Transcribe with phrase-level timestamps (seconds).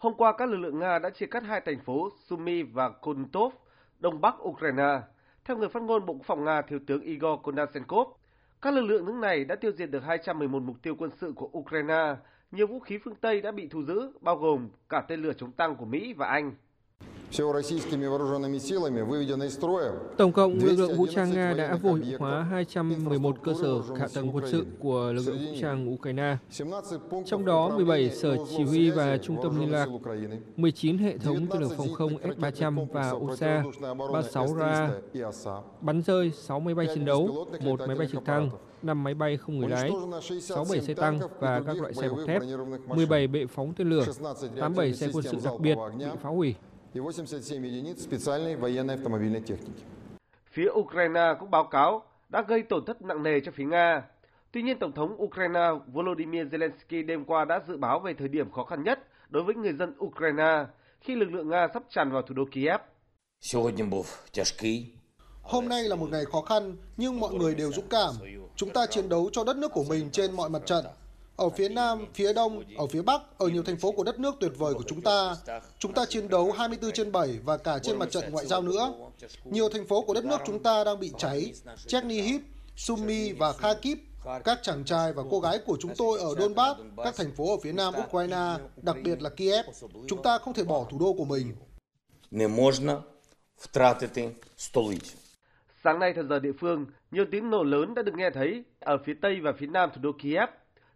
[0.00, 3.52] Hôm qua, các lực lượng Nga đã chia cắt hai thành phố Sumy và Kuntov,
[3.98, 5.00] đông bắc Ukraine.
[5.44, 8.08] Theo người phát ngôn Bộ Quốc phòng Nga, Thiếu tướng Igor Konashenkov,
[8.62, 11.50] các lực lượng nước này đã tiêu diệt được 211 mục tiêu quân sự của
[11.58, 12.16] Ukraine.
[12.50, 15.52] Nhiều vũ khí phương Tây đã bị thu giữ, bao gồm cả tên lửa chống
[15.52, 16.52] tăng của Mỹ và Anh.
[20.16, 24.06] Tổng cộng, lực lượng vũ trang Nga đã vô hiệu hóa 211 cơ sở hạ
[24.14, 26.36] tầng quân sự của lực lượng vũ trang Ukraine,
[27.26, 29.88] trong đó 17 sở chỉ huy và trung tâm liên lạc,
[30.56, 33.62] 19 hệ thống tên lửa phòng không S-300 và OSA,
[33.98, 34.90] 36 ra,
[35.80, 38.50] bắn rơi 6 máy bay chiến đấu, một máy bay trực thăng,
[38.82, 39.90] 5 máy bay không người lái,
[40.40, 42.42] 67 xe tăng và các loại xe bọc thép,
[42.86, 44.04] 17 bệ phóng tên lửa,
[44.60, 46.54] 87 xe quân sự đặc biệt bị phá hủy
[46.93, 49.83] и 87 единиц специальной военной автомобильной техники.
[50.51, 54.03] Phía Ukraine cũng báo cáo đã gây tổn thất nặng nề cho phía Nga.
[54.51, 58.51] Tuy nhiên, Tổng thống Ukraine Volodymyr Zelensky đêm qua đã dự báo về thời điểm
[58.51, 60.65] khó khăn nhất đối với người dân Ukraine
[61.01, 62.81] khi lực lượng Nga sắp tràn vào thủ đô Kiev.
[65.41, 68.13] Hôm nay là một ngày khó khăn, nhưng mọi người đều dũng cảm.
[68.55, 70.85] Chúng ta chiến đấu cho đất nước của mình trên mọi mặt trận
[71.40, 74.34] ở phía Nam, phía Đông, ở phía Bắc, ở nhiều thành phố của đất nước
[74.40, 75.34] tuyệt vời của chúng ta.
[75.78, 78.92] Chúng ta chiến đấu 24 trên 7 và cả trên mặt trận ngoại giao nữa.
[79.44, 81.52] Nhiều thành phố của đất nước chúng ta đang bị cháy.
[81.86, 82.40] Chernihiv,
[82.76, 83.98] Sumy và Kharkiv
[84.44, 87.56] các chàng trai và cô gái của chúng tôi ở Donbass, các thành phố ở
[87.62, 89.66] phía nam Ukraine, đặc biệt là Kiev.
[90.08, 91.54] Chúng ta không thể bỏ thủ đô của mình.
[95.84, 98.98] Sáng nay theo giờ địa phương, nhiều tiếng nổ lớn đã được nghe thấy ở
[99.06, 100.48] phía tây và phía nam thủ đô Kiev.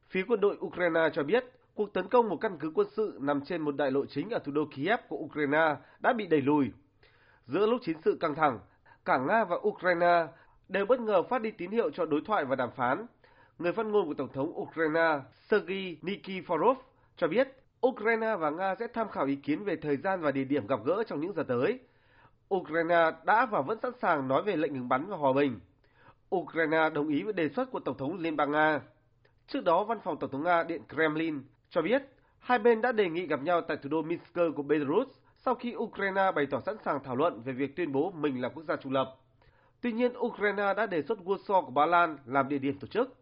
[0.09, 3.41] Phía quân đội Ukraine cho biết cuộc tấn công một căn cứ quân sự nằm
[3.41, 6.71] trên một đại lộ chính ở thủ đô Kiev của Ukraine đã bị đẩy lùi.
[7.47, 8.59] Giữa lúc chiến sự căng thẳng,
[9.05, 10.27] cả Nga và Ukraine
[10.69, 13.07] đều bất ngờ phát đi tín hiệu cho đối thoại và đàm phán.
[13.59, 16.75] Người phát ngôn của Tổng thống Ukraine Sergei Nikiforov
[17.17, 17.49] cho biết
[17.87, 20.81] Ukraine và Nga sẽ tham khảo ý kiến về thời gian và địa điểm gặp
[20.85, 21.79] gỡ trong những giờ tới.
[22.55, 25.61] Ukraine đã và vẫn sẵn sàng nói về lệnh ngừng bắn và hòa bình.
[26.37, 28.81] Ukraine đồng ý với đề xuất của Tổng thống Liên bang Nga.
[29.47, 32.03] Trước đó, Văn phòng Tổng thống Nga Điện Kremlin cho biết
[32.39, 35.75] hai bên đã đề nghị gặp nhau tại thủ đô Minsk của Belarus sau khi
[35.77, 38.77] Ukraine bày tỏ sẵn sàng thảo luận về việc tuyên bố mình là quốc gia
[38.77, 39.15] trung lập.
[39.81, 43.17] Tuy nhiên, Ukraine đã đề xuất Warsaw của Ba Lan làm địa điểm tổ chức.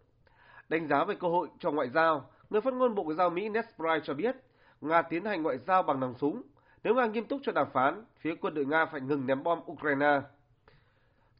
[0.69, 3.49] Đánh giá về cơ hội cho ngoại giao, người phát ngôn Bộ Ngoại giao Mỹ
[3.49, 4.37] Ned Price cho biết
[4.81, 6.43] Nga tiến hành ngoại giao bằng nòng súng.
[6.84, 9.61] Nếu Nga nghiêm túc cho đàm phán, phía quân đội Nga phải ngừng ném bom
[9.72, 10.21] Ukraine.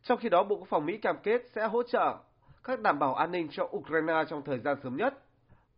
[0.03, 2.16] Trong khi đó, Bộ Quốc phòng Mỹ cam kết sẽ hỗ trợ
[2.65, 5.19] các đảm bảo an ninh cho Ukraine trong thời gian sớm nhất.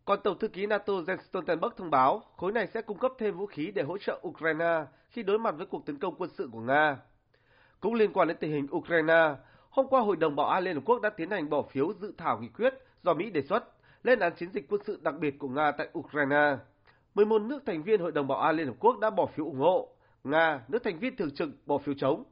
[0.05, 3.37] Còn Tổng thư ký NATO Jens Stoltenberg thông báo khối này sẽ cung cấp thêm
[3.37, 6.49] vũ khí để hỗ trợ Ukraine khi đối mặt với cuộc tấn công quân sự
[6.51, 6.97] của Nga.
[7.79, 9.35] Cũng liên quan đến tình hình Ukraine,
[9.69, 12.13] hôm qua Hội đồng Bảo an Liên Hợp Quốc đã tiến hành bỏ phiếu dự
[12.17, 13.63] thảo nghị quyết do Mỹ đề xuất
[14.03, 16.57] lên án chiến dịch quân sự đặc biệt của Nga tại Ukraine.
[17.15, 19.59] 11 nước thành viên Hội đồng Bảo an Liên Hợp Quốc đã bỏ phiếu ủng
[19.59, 19.89] hộ,
[20.23, 22.23] Nga, nước thành viên thường trực bỏ phiếu chống,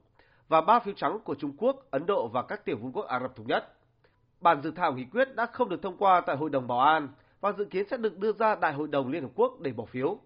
[0.47, 3.19] và ba phiếu trắng của Trung Quốc, Ấn Độ và các tiểu vương quốc Ả
[3.19, 3.73] Rập Thống Nhất.
[4.43, 7.07] Bản dự thảo nghị quyết đã không được thông qua tại Hội đồng Bảo an
[7.41, 9.85] và dự kiến sẽ được đưa ra Đại hội đồng Liên Hợp Quốc để bỏ
[9.85, 10.17] phiếu.